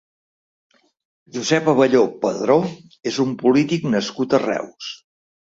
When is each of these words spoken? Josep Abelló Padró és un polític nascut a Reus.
Josep 1.35 1.69
Abelló 1.73 2.01
Padró 2.23 2.57
és 3.13 3.21
un 3.27 3.37
polític 3.45 3.87
nascut 3.93 4.37
a 4.37 4.43
Reus. 4.49 4.91